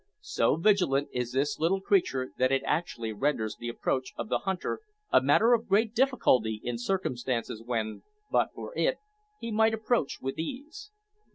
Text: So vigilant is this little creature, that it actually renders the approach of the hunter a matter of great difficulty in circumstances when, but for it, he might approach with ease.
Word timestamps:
So 0.23 0.55
vigilant 0.55 1.09
is 1.13 1.31
this 1.31 1.59
little 1.59 1.79
creature, 1.79 2.31
that 2.39 2.51
it 2.51 2.63
actually 2.65 3.13
renders 3.13 3.55
the 3.57 3.67
approach 3.69 4.13
of 4.17 4.29
the 4.29 4.39
hunter 4.39 4.81
a 5.11 5.21
matter 5.21 5.53
of 5.53 5.67
great 5.67 5.93
difficulty 5.93 6.59
in 6.63 6.79
circumstances 6.79 7.61
when, 7.63 8.01
but 8.31 8.49
for 8.55 8.75
it, 8.75 8.97
he 9.39 9.51
might 9.51 9.75
approach 9.75 10.17
with 10.19 10.39
ease. 10.39 10.89